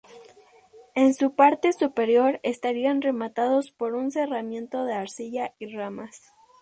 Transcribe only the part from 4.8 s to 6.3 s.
de arcilla y ramas.